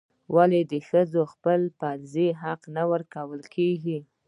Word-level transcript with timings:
ولې 0.35 0.61
د 0.71 0.73
ښځو 0.87 1.21
خپل 1.33 1.59
فرض 1.79 2.15
حق 2.41 2.61
نه 2.75 2.83
ورکول 2.91 3.41
کیږي؟ 3.55 3.99